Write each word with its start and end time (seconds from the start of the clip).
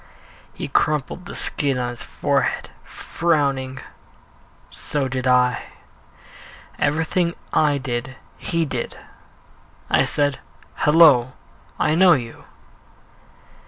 He 0.55 0.67
crumpled 0.67 1.27
the 1.27 1.35
skin 1.35 1.77
on 1.77 1.89
his 1.89 2.01
forehead, 2.01 2.71
frowning 2.83 3.81
so 4.71 5.07
did 5.07 5.27
I. 5.27 5.61
Everything 6.79 7.35
I 7.53 7.77
did 7.77 8.15
he 8.39 8.65
did. 8.65 8.97
I 9.91 10.05
said, 10.05 10.39
"Hello, 10.73 11.33
I 11.79 11.93
know 11.93 12.13
you." 12.13 12.45